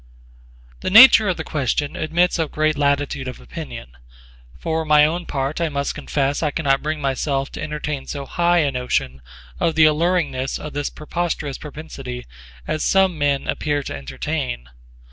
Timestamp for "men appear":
13.19-13.83